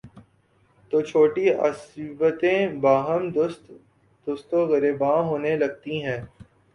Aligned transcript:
تو 0.91 1.01
چھوٹی 1.01 1.45
عصبیتیں 1.65 2.61
باہم 2.81 3.23
دست 4.27 4.53
وگریباں 4.53 5.17
ہونے 5.23 5.55
لگتی 5.57 5.95
ہیں۔ 6.05 6.19